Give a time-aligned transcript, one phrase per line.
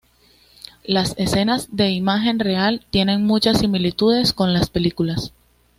[0.83, 5.31] Las escenas de imagen real tienen muchas similitudes con las películas.